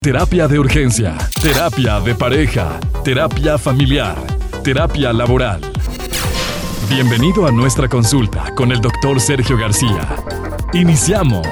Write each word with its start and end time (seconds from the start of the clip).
Terapia 0.00 0.46
de 0.46 0.60
urgencia, 0.60 1.18
terapia 1.42 1.98
de 1.98 2.14
pareja, 2.14 2.78
terapia 3.02 3.58
familiar, 3.58 4.16
terapia 4.62 5.12
laboral. 5.12 5.60
Bienvenido 6.88 7.44
a 7.46 7.50
nuestra 7.50 7.88
consulta 7.88 8.54
con 8.54 8.70
el 8.70 8.80
doctor 8.80 9.18
Sergio 9.18 9.58
García. 9.58 10.14
Iniciamos. 10.72 11.48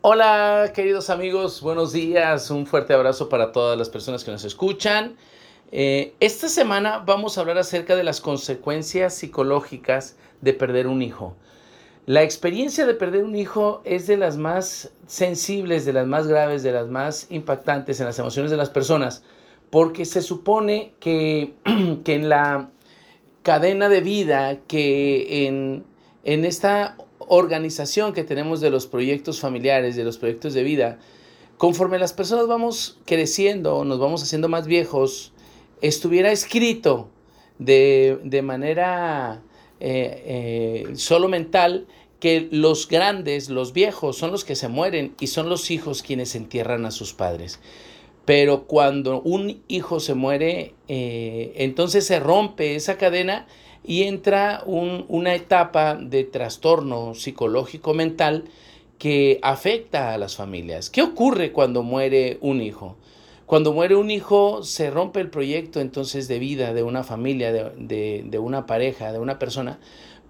Hola 0.00 0.72
queridos 0.74 1.10
amigos, 1.10 1.60
buenos 1.60 1.92
días, 1.92 2.50
un 2.50 2.66
fuerte 2.66 2.94
abrazo 2.94 3.28
para 3.28 3.52
todas 3.52 3.76
las 3.76 3.90
personas 3.90 4.24
que 4.24 4.30
nos 4.30 4.44
escuchan. 4.44 5.16
Eh, 5.70 6.14
esta 6.18 6.48
semana 6.48 7.02
vamos 7.04 7.36
a 7.36 7.42
hablar 7.42 7.58
acerca 7.58 7.94
de 7.94 8.04
las 8.04 8.22
consecuencias 8.22 9.14
psicológicas 9.16 10.16
de 10.40 10.54
perder 10.54 10.86
un 10.86 11.02
hijo. 11.02 11.36
La 12.10 12.24
experiencia 12.24 12.86
de 12.86 12.94
perder 12.94 13.22
un 13.22 13.36
hijo 13.36 13.82
es 13.84 14.08
de 14.08 14.16
las 14.16 14.36
más 14.36 14.90
sensibles, 15.06 15.84
de 15.84 15.92
las 15.92 16.08
más 16.08 16.26
graves, 16.26 16.64
de 16.64 16.72
las 16.72 16.88
más 16.88 17.28
impactantes 17.30 18.00
en 18.00 18.06
las 18.06 18.18
emociones 18.18 18.50
de 18.50 18.56
las 18.56 18.68
personas, 18.68 19.22
porque 19.70 20.04
se 20.04 20.20
supone 20.20 20.92
que, 20.98 21.54
que 22.04 22.14
en 22.14 22.28
la 22.28 22.70
cadena 23.44 23.88
de 23.88 24.00
vida, 24.00 24.58
que 24.66 25.46
en, 25.46 25.84
en 26.24 26.44
esta 26.44 26.96
organización 27.20 28.12
que 28.12 28.24
tenemos 28.24 28.60
de 28.60 28.70
los 28.70 28.88
proyectos 28.88 29.38
familiares, 29.38 29.94
de 29.94 30.02
los 30.02 30.18
proyectos 30.18 30.52
de 30.52 30.64
vida, 30.64 30.98
conforme 31.58 32.00
las 32.00 32.12
personas 32.12 32.48
vamos 32.48 32.98
creciendo, 33.04 33.84
nos 33.84 34.00
vamos 34.00 34.20
haciendo 34.24 34.48
más 34.48 34.66
viejos, 34.66 35.32
estuviera 35.80 36.32
escrito 36.32 37.08
de, 37.60 38.18
de 38.24 38.42
manera 38.42 39.44
eh, 39.82 40.84
eh, 40.90 40.96
solo 40.96 41.26
mental 41.28 41.86
que 42.20 42.48
los 42.50 42.86
grandes, 42.86 43.48
los 43.48 43.72
viejos, 43.72 44.16
son 44.16 44.30
los 44.30 44.44
que 44.44 44.54
se 44.54 44.68
mueren 44.68 45.14
y 45.18 45.26
son 45.28 45.48
los 45.48 45.70
hijos 45.70 46.02
quienes 46.02 46.34
entierran 46.34 46.86
a 46.86 46.90
sus 46.90 47.12
padres. 47.12 47.58
Pero 48.24 48.64
cuando 48.64 49.20
un 49.22 49.62
hijo 49.66 49.98
se 49.98 50.14
muere, 50.14 50.74
eh, 50.88 51.52
entonces 51.56 52.06
se 52.06 52.20
rompe 52.20 52.76
esa 52.76 52.96
cadena 52.96 53.46
y 53.82 54.02
entra 54.02 54.62
una 54.66 55.34
etapa 55.34 55.96
de 55.96 56.24
trastorno 56.24 57.14
psicológico 57.14 57.94
mental 57.94 58.44
que 58.98 59.38
afecta 59.42 60.12
a 60.12 60.18
las 60.18 60.36
familias. 60.36 60.90
¿Qué 60.90 61.00
ocurre 61.00 61.52
cuando 61.52 61.82
muere 61.82 62.36
un 62.42 62.60
hijo? 62.60 62.96
Cuando 63.46 63.72
muere 63.72 63.96
un 63.96 64.10
hijo 64.10 64.62
se 64.62 64.90
rompe 64.90 65.20
el 65.20 65.30
proyecto 65.30 65.80
entonces 65.80 66.28
de 66.28 66.38
vida 66.38 66.72
de 66.72 66.84
una 66.84 67.02
familia, 67.02 67.52
de, 67.52 68.38
una 68.38 68.66
pareja, 68.66 69.10
de 69.10 69.18
una 69.18 69.40
persona, 69.40 69.80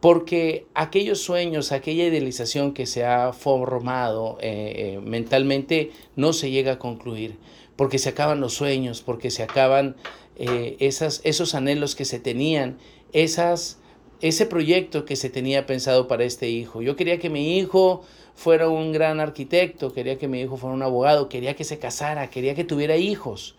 porque 0.01 0.67
aquellos 0.75 1.21
sueños, 1.21 1.73
aquella 1.73 2.07
idealización 2.07 2.73
que 2.73 2.87
se 2.87 3.05
ha 3.05 3.33
formado 3.33 4.39
eh, 4.41 4.95
eh, 4.97 5.01
mentalmente 5.01 5.93
no 6.17 6.33
se 6.33 6.51
llega 6.51 6.73
a 6.73 6.79
concluir, 6.79 7.37
porque 7.77 7.99
se 7.99 8.09
acaban 8.09 8.41
los 8.41 8.55
sueños, 8.55 9.03
porque 9.03 9.31
se 9.31 9.43
acaban 9.43 9.97
eh, 10.37 10.77
esos 10.81 11.55
anhelos 11.55 11.95
que 11.95 12.07
se 12.07 12.19
tenían, 12.19 12.79
esas, 13.13 13.79
ese 14.23 14.47
proyecto 14.47 15.05
que 15.05 15.17
se 15.17 15.29
tenía 15.29 15.67
pensado 15.67 16.09
para 16.09 16.25
este 16.25 16.49
hijo. 16.49 16.81
Yo 16.81 16.97
quería 16.97 17.19
que 17.19 17.29
mi 17.29 17.59
hijo 17.59 18.03
fuera 18.35 18.71
un 18.71 18.93
gran 18.93 19.21
arquitecto, 19.21 19.93
quería 19.93 20.17
que 20.17 20.29
mi 20.29 20.41
hijo 20.41 20.57
fuera 20.57 20.75
un 20.75 20.83
abogado, 20.83 21.29
quería 21.29 21.55
que 21.57 21.65
se 21.65 21.79
casara, 21.79 22.31
quería 22.31 22.55
que 22.55 22.65
tuviera 22.65 22.97
hijos. 22.97 23.55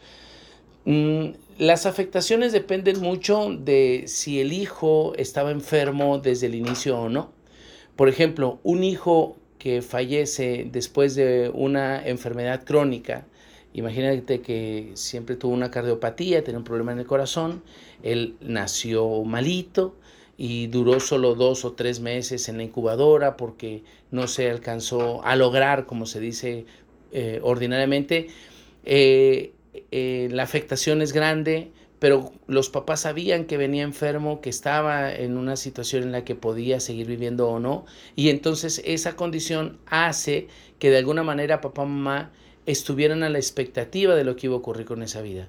Mm, 0.86 1.32
las 1.58 1.86
afectaciones 1.86 2.52
dependen 2.54 3.02
mucho 3.02 3.50
de 3.52 4.06
si 4.08 4.40
el 4.42 4.52
hijo 4.54 5.14
estaba 5.18 5.52
enfermo 5.52 6.20
desde 6.20 6.48
el 6.48 6.56
inicio 6.56 7.00
o 7.00 7.10
no. 7.10 7.32
Por 7.96 8.10
ejemplo, 8.10 8.60
un 8.64 8.84
hijo 8.84 9.38
que 9.60 9.82
fallece 9.82 10.68
después 10.72 11.14
de 11.16 11.52
una 11.54 12.06
enfermedad 12.08 12.64
crónica, 12.66 13.28
imagínate 13.74 14.42
que 14.42 14.92
siempre 14.96 15.36
tuvo 15.36 15.54
una 15.54 15.70
cardiopatía, 15.70 16.44
tenía 16.44 16.58
un 16.58 16.64
problema 16.64 16.94
en 16.94 17.00
el 17.00 17.06
corazón, 17.06 17.64
él 18.02 18.36
nació 18.42 19.24
malito, 19.24 19.96
y 20.44 20.66
duró 20.66 21.00
solo 21.00 21.36
dos 21.36 21.66
o 21.66 21.74
tres 21.74 22.00
meses 22.00 22.50
en 22.50 22.58
la 22.58 22.64
incubadora 22.64 23.38
porque 23.38 23.84
no 24.10 24.28
se 24.28 24.50
alcanzó 24.50 25.24
a 25.24 25.36
lograr, 25.36 25.86
como 25.86 26.08
se 26.08 26.20
dice 26.20 26.66
eh, 27.12 27.40
ordinariamente. 27.44 28.26
Eh, 28.84 29.54
eh, 29.74 30.30
la 30.32 30.44
afectación 30.44 31.02
es 31.02 31.14
grande, 31.14 31.72
pero 32.00 32.32
los 32.48 32.70
papás 32.70 33.02
sabían 33.02 33.46
que 33.46 33.58
venía 33.58 33.84
enfermo, 33.84 34.42
que 34.42 34.50
estaba 34.50 35.14
en 35.14 35.38
una 35.38 35.56
situación 35.56 36.04
en 36.04 36.12
la 36.12 36.26
que 36.26 36.36
podía 36.36 36.80
seguir 36.80 37.08
viviendo 37.08 37.48
o 37.48 37.60
no, 37.60 37.86
y 38.16 38.30
entonces 38.30 38.82
esa 38.86 39.16
condición 39.16 39.78
hace 39.86 40.48
que 40.80 40.90
de 40.90 40.98
alguna 40.98 41.24
manera 41.24 41.62
papá 41.62 41.86
mamá 41.86 42.32
estuvieran 42.66 43.24
a 43.24 43.30
la 43.30 43.38
expectativa 43.38 44.16
de 44.16 44.24
lo 44.24 44.36
que 44.36 44.48
iba 44.48 44.56
a 44.56 44.60
ocurrir 44.60 44.86
con 44.86 45.04
esa 45.04 45.22
vida. 45.22 45.48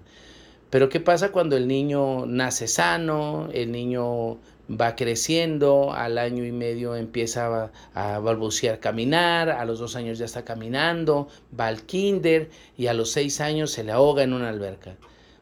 Pero 0.71 0.89
¿qué 0.89 1.01
pasa 1.01 1.33
cuando 1.33 1.57
el 1.57 1.69
niño 1.69 2.27
nace 2.27 2.67
sano, 2.67 3.49
el 3.53 3.73
niño 3.73 4.39
va 4.81 4.97
creciendo, 4.97 5.93
al 5.93 6.19
año 6.19 6.45
y 6.45 6.53
medio 6.53 6.97
empieza 6.97 7.71
a, 7.95 8.19
balbucear 8.19 8.81
caminar, 8.81 9.51
a 9.51 9.65
los 9.65 9.79
dos 9.79 9.97
años 9.97 10.19
ya 10.19 10.25
está 10.25 10.45
caminando, 10.45 11.29
va 11.59 11.69
al 11.69 11.83
kinder 11.83 12.51
y 12.77 12.87
a 12.87 12.95
los 12.95 13.11
seis 13.11 13.41
años 13.41 13.71
se 13.71 13.85
le 13.85 13.93
ahoga 13.93 14.23
en 14.23 14.33
una 14.33 14.49
alberca. 14.49 14.97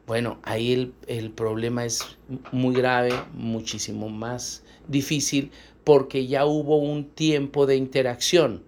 Bueno, 0.06 0.38
ahí 0.42 0.72
el, 0.72 0.92
el 1.06 1.30
problema 1.30 1.84
es 1.84 2.00
muy 2.52 2.74
grave, 2.74 3.12
muchísimo 3.34 4.08
más 4.08 4.64
difícil 4.88 5.50
porque 5.84 6.26
ya 6.26 6.46
hubo 6.46 6.78
un 6.78 7.04
tiempo 7.04 7.66
de 7.66 7.76
interacción. 7.76 8.62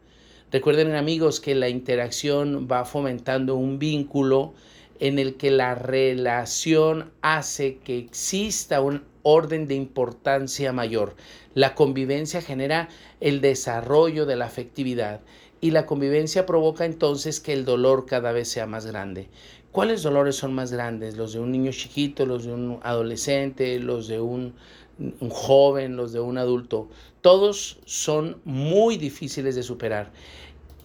Recuerden 0.50 0.94
amigos 0.94 1.40
que 1.40 1.54
la 1.54 1.68
interacción 1.68 2.68
va 2.70 2.84
fomentando 2.84 3.56
un 3.56 3.78
vínculo 3.78 4.54
en 5.02 5.18
el 5.18 5.34
que 5.34 5.50
la 5.50 5.74
relación 5.74 7.10
hace 7.22 7.78
que 7.78 7.98
exista 7.98 8.80
un 8.80 9.02
orden 9.24 9.66
de 9.66 9.74
importancia 9.74 10.72
mayor. 10.72 11.16
La 11.54 11.74
convivencia 11.74 12.40
genera 12.40 12.88
el 13.20 13.40
desarrollo 13.40 14.26
de 14.26 14.36
la 14.36 14.44
afectividad 14.44 15.20
y 15.60 15.72
la 15.72 15.86
convivencia 15.86 16.46
provoca 16.46 16.84
entonces 16.84 17.40
que 17.40 17.52
el 17.52 17.64
dolor 17.64 18.06
cada 18.06 18.30
vez 18.30 18.46
sea 18.46 18.66
más 18.66 18.86
grande. 18.86 19.28
¿Cuáles 19.72 20.04
dolores 20.04 20.36
son 20.36 20.54
más 20.54 20.70
grandes? 20.70 21.16
¿Los 21.16 21.32
de 21.32 21.40
un 21.40 21.50
niño 21.50 21.72
chiquito, 21.72 22.24
los 22.24 22.44
de 22.44 22.52
un 22.52 22.78
adolescente, 22.84 23.80
los 23.80 24.06
de 24.06 24.20
un, 24.20 24.54
joven, 25.30 25.96
los 25.96 26.12
de 26.12 26.20
un 26.20 26.38
adulto? 26.38 26.88
Todos 27.22 27.80
son 27.86 28.40
muy 28.44 28.98
difíciles 28.98 29.56
de 29.56 29.64
superar 29.64 30.12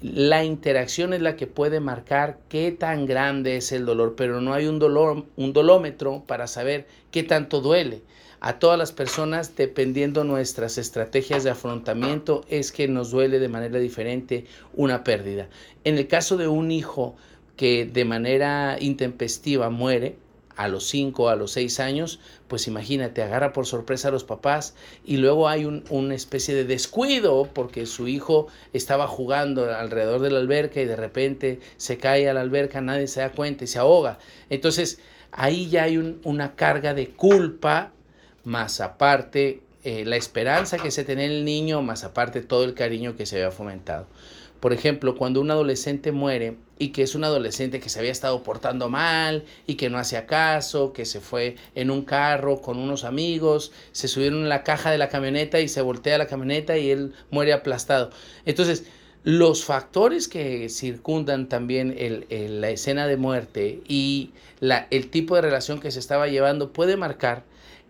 la 0.01 0.43
interacción 0.43 1.13
es 1.13 1.21
la 1.21 1.35
que 1.35 1.47
puede 1.47 1.79
marcar 1.79 2.39
qué 2.49 2.71
tan 2.71 3.05
grande 3.05 3.57
es 3.57 3.71
el 3.71 3.85
dolor, 3.85 4.15
pero 4.15 4.41
no 4.41 4.53
hay 4.53 4.67
un 4.67 4.79
dolor, 4.79 5.25
un 5.35 5.53
dolómetro 5.53 6.23
para 6.27 6.47
saber 6.47 6.87
qué 7.11 7.23
tanto 7.23 7.61
duele 7.61 8.03
a 8.39 8.59
todas 8.59 8.77
las 8.77 8.91
personas, 8.91 9.55
dependiendo 9.55 10.23
nuestras 10.23 10.77
estrategias 10.77 11.43
de 11.43 11.49
afrontamiento, 11.49 12.45
es 12.49 12.71
que 12.71 12.87
nos 12.87 13.09
duele 13.09 13.39
de 13.39 13.49
manera 13.49 13.79
diferente 13.79 14.45
una 14.75 15.03
pérdida. 15.03 15.49
En 15.83 15.97
el 15.97 16.07
caso 16.07 16.37
de 16.37 16.47
un 16.47 16.71
hijo 16.71 17.15
que 17.55 17.85
de 17.85 18.05
manera 18.05 18.77
intempestiva 18.79 19.69
muere, 19.71 20.17
a 20.57 20.67
los 20.67 20.85
5, 20.87 21.29
a 21.29 21.35
los 21.35 21.51
6 21.51 21.79
años, 21.79 22.19
pues 22.47 22.67
imagínate, 22.67 23.21
agarra 23.21 23.53
por 23.53 23.65
sorpresa 23.65 24.09
a 24.09 24.11
los 24.11 24.23
papás 24.23 24.73
y 25.05 25.17
luego 25.17 25.47
hay 25.47 25.65
una 25.65 26.15
especie 26.15 26.55
de 26.55 26.65
descuido 26.65 27.47
porque 27.53 27.85
su 27.85 28.07
hijo 28.07 28.47
estaba 28.73 29.07
jugando 29.07 29.73
alrededor 29.73 30.19
de 30.21 30.31
la 30.31 30.39
alberca 30.39 30.81
y 30.81 30.85
de 30.85 30.95
repente 30.95 31.59
se 31.77 31.97
cae 31.97 32.27
a 32.27 32.33
la 32.33 32.41
alberca, 32.41 32.81
nadie 32.81 33.07
se 33.07 33.21
da 33.21 33.31
cuenta 33.31 33.63
y 33.63 33.67
se 33.67 33.79
ahoga. 33.79 34.17
Entonces 34.49 34.99
ahí 35.31 35.69
ya 35.69 35.83
hay 35.83 36.17
una 36.23 36.55
carga 36.55 36.93
de 36.93 37.11
culpa 37.11 37.91
más 38.43 38.81
aparte 38.81 39.61
eh, 39.83 40.05
la 40.05 40.15
esperanza 40.15 40.77
que 40.77 40.91
se 40.91 41.03
tiene 41.03 41.25
en 41.25 41.31
el 41.31 41.45
niño, 41.45 41.81
más 41.81 42.03
aparte 42.03 42.41
todo 42.41 42.63
el 42.63 42.73
cariño 42.73 43.15
que 43.15 43.25
se 43.25 43.37
había 43.37 43.51
fomentado. 43.51 44.07
Por 44.59 44.73
ejemplo, 44.73 45.15
cuando 45.15 45.39
un 45.39 45.51
adolescente 45.51 46.11
muere 46.11 46.57
y 46.79 46.89
que 46.89 47.03
es 47.03 47.15
un 47.15 47.23
adolescente 47.23 47.79
que 47.79 47.89
se 47.89 47.99
había 47.99 48.11
estado 48.11 48.43
portando 48.43 48.89
mal 48.89 49.45
y 49.65 49.75
que 49.75 49.89
no 49.89 49.97
hacía 49.97 50.25
caso, 50.25 50.93
que 50.93 51.05
se 51.05 51.19
fue 51.19 51.55
en 51.75 51.91
un 51.91 52.03
carro 52.03 52.61
con 52.61 52.77
unos 52.77 53.03
amigos, 53.03 53.71
se 53.91 54.07
subieron 54.07 54.39
en 54.39 54.49
la 54.49 54.63
caja 54.63 54.91
de 54.91 54.97
la 54.97 55.09
camioneta 55.09 55.59
y 55.59 55.67
se 55.67 55.81
voltea 55.81 56.17
la 56.17 56.27
camioneta 56.27 56.77
y 56.77 56.91
él 56.91 57.13
muere 57.31 57.53
aplastado. 57.53 58.11
Entonces, 58.45 58.85
los 59.23 59.65
factores 59.65 60.27
que 60.27 60.69
circundan 60.69 61.49
también 61.49 61.95
la 62.29 62.69
escena 62.69 63.07
de 63.07 63.17
muerte 63.17 63.81
y 63.87 64.31
el 64.61 65.09
tipo 65.09 65.35
de 65.35 65.41
relación 65.41 65.79
que 65.79 65.91
se 65.91 65.99
estaba 65.99 66.27
llevando 66.27 66.71
puede 66.71 66.95
marcar 66.95 67.43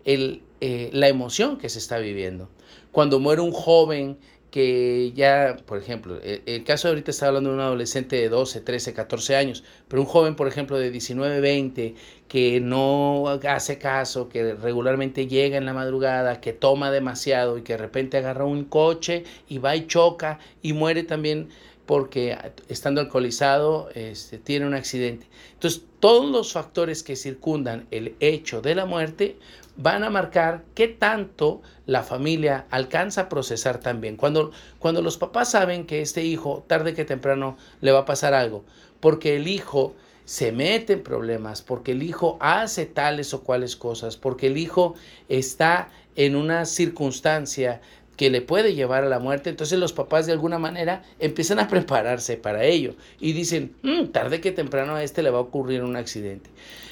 el, 0.04 0.42
eh, 0.60 0.90
la 0.92 1.06
emoción 1.06 1.58
que 1.58 1.68
se 1.68 1.78
está 1.78 1.98
viviendo. 1.98 2.48
Cuando 2.90 3.20
muere 3.20 3.42
un 3.42 3.52
joven 3.52 4.18
que 4.50 5.12
ya, 5.14 5.56
por 5.66 5.78
ejemplo, 5.78 6.18
el, 6.22 6.42
el, 6.46 6.64
caso 6.64 6.88
de 6.88 6.92
ahorita 6.92 7.10
está 7.10 7.26
hablando 7.26 7.50
de 7.50 7.56
un 7.56 7.60
adolescente 7.60 8.16
de 8.16 8.28
12, 8.28 8.60
13, 8.62 8.94
14 8.94 9.36
años, 9.36 9.64
pero 9.88 10.02
un 10.02 10.08
joven, 10.08 10.36
por 10.36 10.48
ejemplo, 10.48 10.78
de 10.78 10.90
19, 10.90 11.40
20, 11.40 11.94
que 12.28 12.60
no 12.60 13.28
hace 13.28 13.78
caso, 13.78 14.28
que 14.28 14.54
regularmente 14.54 15.26
llega 15.26 15.58
en 15.58 15.66
la 15.66 15.74
madrugada, 15.74 16.40
que 16.40 16.52
toma 16.52 16.90
demasiado 16.90 17.58
y 17.58 17.62
que 17.62 17.74
de 17.74 17.78
repente 17.78 18.16
agarra 18.16 18.44
un 18.44 18.64
coche 18.64 19.24
y 19.48 19.58
va 19.58 19.76
y 19.76 19.86
choca 19.86 20.38
y 20.62 20.72
muere 20.72 21.02
también 21.04 21.48
porque 21.88 22.36
estando 22.68 23.00
alcoholizado 23.00 23.88
este, 23.94 24.36
tiene 24.36 24.66
un 24.66 24.74
accidente. 24.74 25.26
Entonces, 25.54 25.84
todos 26.00 26.30
los 26.30 26.52
factores 26.52 27.02
que 27.02 27.16
circundan 27.16 27.86
el 27.90 28.14
hecho 28.20 28.60
de 28.60 28.74
la 28.74 28.84
muerte 28.84 29.38
van 29.78 30.04
a 30.04 30.10
marcar 30.10 30.64
qué 30.74 30.88
tanto 30.88 31.62
la 31.86 32.02
familia 32.02 32.66
alcanza 32.68 33.22
a 33.22 33.28
procesar 33.30 33.80
también. 33.80 34.16
Cuando, 34.16 34.50
cuando 34.78 35.00
los 35.00 35.16
papás 35.16 35.52
saben 35.52 35.86
que 35.86 36.02
este 36.02 36.22
hijo, 36.22 36.62
tarde 36.66 36.92
que 36.92 37.06
temprano, 37.06 37.56
le 37.80 37.90
va 37.90 38.00
a 38.00 38.04
pasar 38.04 38.34
algo, 38.34 38.66
porque 39.00 39.36
el 39.36 39.48
hijo 39.48 39.94
se 40.26 40.52
mete 40.52 40.92
en 40.92 41.02
problemas, 41.02 41.62
porque 41.62 41.92
el 41.92 42.02
hijo 42.02 42.36
hace 42.38 42.84
tales 42.84 43.32
o 43.32 43.42
cuales 43.44 43.76
cosas, 43.76 44.18
porque 44.18 44.48
el 44.48 44.58
hijo 44.58 44.94
está 45.30 45.88
en 46.16 46.36
una 46.36 46.66
circunstancia 46.66 47.80
que 48.18 48.30
le 48.30 48.42
puede 48.42 48.74
llevar 48.74 49.04
a 49.04 49.08
la 49.08 49.20
muerte, 49.20 49.48
entonces 49.48 49.78
los 49.78 49.92
papás 49.92 50.26
de 50.26 50.32
alguna 50.32 50.58
manera 50.58 51.04
empiezan 51.20 51.60
a 51.60 51.68
prepararse 51.68 52.36
para 52.36 52.64
ello 52.64 52.96
y 53.20 53.32
dicen, 53.32 53.76
mm, 53.82 54.06
tarde 54.06 54.40
que 54.40 54.50
temprano 54.50 54.96
a 54.96 55.04
este 55.04 55.22
le 55.22 55.30
va 55.30 55.38
a 55.38 55.42
ocurrir 55.42 55.84
un 55.84 55.94
accidente. 55.94 56.50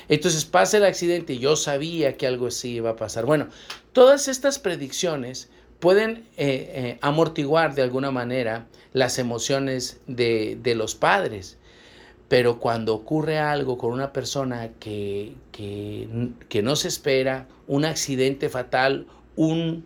Entonces 0.09 0.45
pasa 0.45 0.77
el 0.77 0.85
accidente 0.85 1.33
y 1.33 1.41
yo 1.41 1.57
sabía 1.57 2.17
que 2.17 2.29
algo 2.29 2.47
así 2.47 2.75
iba 2.75 2.91
a 2.91 2.97
pasar. 2.97 3.27
Bueno, 3.27 3.49
todas 3.93 4.29
estas 4.29 4.61
predicciones 4.61 5.51
pueden 5.81 6.19
eh, 6.37 6.71
eh, 6.75 6.99
amortiguar 7.01 7.75
de 7.75 7.83
alguna 7.83 8.13
manera 8.13 8.69
las 8.93 9.19
emociones 9.19 10.01
de, 10.07 10.75
los 10.77 10.95
padres. 10.95 11.59
Pero 12.29 12.61
cuando 12.61 12.95
ocurre 12.95 13.41
algo 13.41 13.79
con 13.79 13.93
una 13.93 14.13
persona 14.13 14.71
que, 14.79 15.35
que 15.53 16.63
no 16.63 16.77
se 16.77 16.87
espera, 16.87 17.49
un 17.67 17.85
accidente 17.85 18.49
fatal, 18.49 19.07
un 19.35 19.85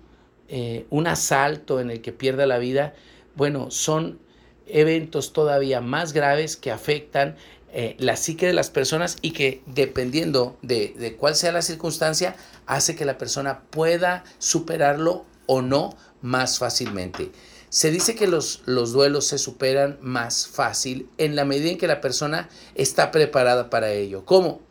eh, 0.52 0.84
un 0.90 1.06
asalto 1.06 1.78
en 1.78 1.90
el 1.90 2.00
que 2.02 2.12
pierda 2.12 2.44
la 2.44 2.58
vida, 2.58 2.92
bueno, 3.36 3.70
son 3.70 4.18
eventos 4.66 5.32
todavía 5.32 5.80
más 5.80 6.12
graves 6.12 6.56
que 6.56 6.72
afectan 6.72 7.36
eh, 7.72 7.94
la 7.98 8.16
psique 8.16 8.48
de 8.48 8.52
las 8.52 8.68
personas 8.68 9.16
y 9.22 9.30
que 9.30 9.62
dependiendo 9.66 10.58
de, 10.60 11.16
cuál 11.20 11.36
sea 11.36 11.52
la 11.52 11.62
circunstancia, 11.62 12.34
hace 12.66 12.96
que 12.96 13.04
la 13.04 13.16
persona 13.16 13.62
pueda 13.70 14.24
superarlo 14.38 15.24
o 15.46 15.62
no 15.62 15.96
más 16.20 16.58
fácilmente. 16.58 17.30
Se 17.68 17.92
dice 17.92 18.16
que 18.16 18.26
los, 18.26 18.62
los 18.66 18.92
duelos 18.92 19.28
se 19.28 19.38
superan 19.38 19.98
más 20.00 20.48
fácil 20.48 21.08
en 21.16 21.36
la 21.36 21.44
medida 21.44 21.70
en 21.70 21.78
que 21.78 21.86
la 21.86 22.00
persona 22.00 22.48
está 22.74 23.12
preparada 23.12 23.70
para 23.70 23.92
ello. 23.92 24.24
¿Cómo? 24.24 24.62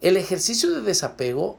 El 0.00 0.16
ejercicio 0.16 0.70
de 0.70 0.82
desapego 0.82 1.58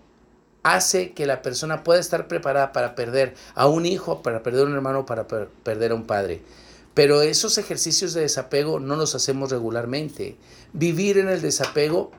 hace 0.73 1.11
que 1.11 1.25
la 1.25 1.41
persona 1.41 1.83
pueda 1.83 1.99
estar 1.99 2.27
preparada 2.27 2.71
para 2.71 2.95
perder 2.95 3.35
a 3.55 3.67
un 3.67 3.85
hijo, 3.85 4.21
para 4.21 4.43
perder 4.43 4.63
a 4.63 4.65
un 4.67 4.73
hermano, 4.73 5.05
para 5.05 5.27
perder 5.27 5.91
a 5.91 5.95
un 5.95 6.05
padre. 6.05 6.41
Pero 6.93 7.21
esos 7.21 7.57
ejercicios 7.57 8.13
de 8.13 8.21
desapego 8.21 8.79
no 8.79 8.95
los 8.95 9.15
hacemos 9.15 9.51
regularmente. 9.51 10.35
Vivir 10.73 11.17
en 11.17 11.29
el 11.29 11.41
desapego 11.41 12.11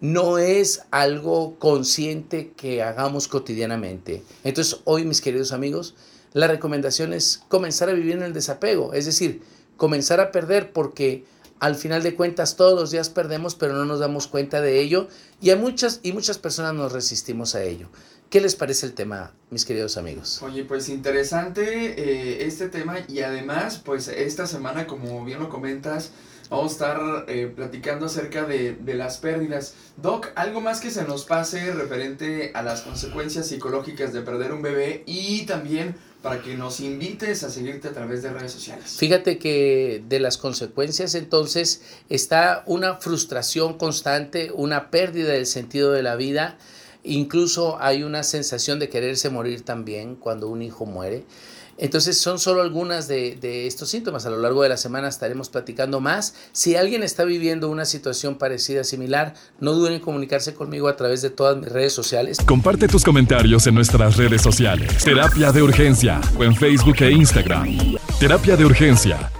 no 0.00 0.38
es 0.38 0.82
algo 0.90 1.58
consciente 1.58 2.52
que 2.56 2.82
hagamos 2.82 3.28
cotidianamente. 3.28 4.22
Entonces, 4.42 4.80
hoy, 4.84 5.04
mis 5.04 5.20
queridos 5.20 5.52
amigos, 5.52 5.94
la 6.32 6.48
recomendación 6.48 7.12
es 7.12 7.42
comenzar 7.48 7.88
a 7.88 7.92
vivir 7.92 8.16
en 8.16 8.22
el 8.22 8.32
desapego, 8.32 8.92
es 8.92 9.06
decir, 9.06 9.42
comenzar 9.76 10.20
a 10.20 10.32
perder 10.32 10.72
porque 10.72 11.24
al 11.60 11.74
final 11.74 12.02
de 12.02 12.14
cuentas 12.14 12.56
todos 12.56 12.78
los 12.78 12.90
días 12.90 13.08
perdemos, 13.08 13.54
pero 13.54 13.74
no 13.74 13.84
nos 13.84 14.00
damos 14.00 14.26
cuenta 14.26 14.60
de 14.60 14.80
ello 14.80 15.08
y 15.40 15.50
a 15.50 15.56
muchas 15.56 16.00
y 16.02 16.12
muchas 16.12 16.38
personas 16.38 16.74
nos 16.74 16.92
resistimos 16.92 17.54
a 17.54 17.62
ello. 17.62 17.88
¿Qué 18.30 18.40
les 18.40 18.56
parece 18.56 18.86
el 18.86 18.94
tema, 18.94 19.32
mis 19.50 19.64
queridos 19.64 19.96
amigos? 19.96 20.42
Oye, 20.42 20.64
pues 20.64 20.88
interesante 20.88 21.94
eh, 21.96 22.46
este 22.46 22.68
tema 22.68 22.96
y 23.06 23.20
además, 23.20 23.80
pues 23.84 24.08
esta 24.08 24.46
semana, 24.46 24.88
como 24.88 25.24
bien 25.24 25.38
lo 25.38 25.48
comentas, 25.48 26.10
vamos 26.50 26.72
a 26.72 26.74
estar 26.74 27.24
eh, 27.28 27.52
platicando 27.54 28.06
acerca 28.06 28.44
de, 28.44 28.74
de, 28.74 28.94
las 28.94 29.18
pérdidas. 29.18 29.74
Doc, 29.96 30.32
algo 30.34 30.60
más 30.60 30.80
que 30.80 30.90
se 30.90 31.04
nos 31.04 31.24
pase 31.24 31.72
referente 31.72 32.50
a 32.54 32.62
las 32.62 32.80
consecuencias 32.80 33.46
psicológicas 33.46 34.12
de 34.12 34.22
perder 34.22 34.52
un 34.52 34.62
bebé 34.62 35.04
y 35.06 35.46
también 35.46 35.94
para 36.24 36.40
que 36.40 36.56
nos 36.56 36.80
invites 36.80 37.42
a 37.42 37.50
seguirte 37.50 37.88
a 37.88 37.92
través 37.92 38.22
de 38.22 38.30
redes 38.30 38.50
sociales. 38.50 38.96
Fíjate 38.96 39.36
que 39.36 40.02
de 40.08 40.20
las 40.20 40.38
consecuencias 40.38 41.14
entonces 41.14 41.82
está 42.08 42.64
una 42.64 42.94
frustración 42.94 43.76
constante, 43.76 44.50
una 44.54 44.90
pérdida 44.90 45.32
del 45.32 45.44
sentido 45.44 45.92
de 45.92 46.02
la 46.02 46.16
vida, 46.16 46.56
incluso 47.02 47.76
hay 47.78 48.04
una 48.04 48.22
sensación 48.22 48.78
de 48.78 48.88
quererse 48.88 49.28
morir 49.28 49.66
también 49.66 50.16
cuando 50.16 50.48
un 50.48 50.62
hijo 50.62 50.86
muere. 50.86 51.26
Entonces 51.78 52.20
son 52.20 52.38
solo 52.38 52.62
algunas 52.62 53.08
de, 53.08 53.66
estos 53.66 53.88
síntomas. 53.90 54.26
A 54.26 54.30
lo 54.30 54.38
largo 54.38 54.62
de 54.62 54.68
la 54.68 54.76
semana 54.76 55.08
estaremos 55.08 55.48
platicando 55.48 56.00
más. 56.00 56.34
Si 56.52 56.76
alguien 56.76 57.02
está 57.02 57.24
viviendo 57.24 57.68
una 57.68 57.84
situación 57.84 58.36
parecida, 58.36 58.84
similar, 58.84 59.34
no 59.60 59.72
duden 59.72 59.94
en 59.94 60.00
comunicarse 60.00 60.54
conmigo 60.54 60.88
a 60.88 60.96
través 60.96 61.22
de 61.22 61.30
todas 61.30 61.56
mis 61.56 61.70
redes 61.70 61.92
sociales. 61.92 62.38
Comparte 62.46 62.88
tus 62.88 63.04
comentarios 63.04 63.66
en 63.66 63.74
nuestras 63.74 64.16
redes 64.16 64.42
sociales. 64.42 65.04
Terapia 65.04 65.52
de 65.52 65.62
Urgencia 65.62 66.20
o 66.38 66.44
en 66.44 66.54
Facebook 66.54 66.96
e 67.00 67.10
Instagram. 67.10 67.96
Terapia 68.18 68.56
de 68.56 68.64
Urgencia 68.64 69.30